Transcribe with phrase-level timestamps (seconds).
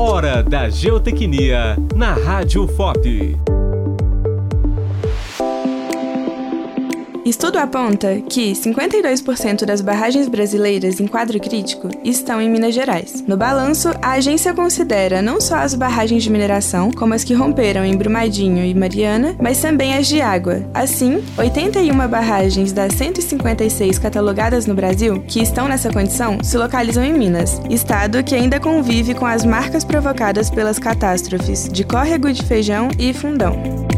[0.00, 3.57] Hora da Geotecnia na Rádio FOP.
[7.28, 13.22] Estudo aponta que 52% das barragens brasileiras em quadro crítico estão em Minas Gerais.
[13.28, 17.84] No balanço, a agência considera não só as barragens de mineração, como as que romperam
[17.84, 20.62] em Brumadinho e Mariana, mas também as de água.
[20.72, 27.12] Assim, 81 barragens das 156 catalogadas no Brasil que estão nessa condição se localizam em
[27.12, 32.88] Minas, estado que ainda convive com as marcas provocadas pelas catástrofes de córrego de feijão
[32.98, 33.97] e fundão.